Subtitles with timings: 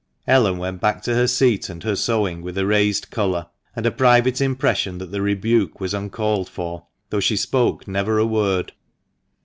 [0.25, 3.91] Ellen went back to her seat and her sewing with a raised colour, and a
[3.91, 8.73] private impression that the rebuke was uncalled for, though she spoke never a word.